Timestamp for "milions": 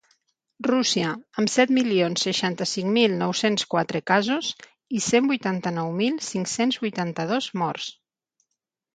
1.77-2.23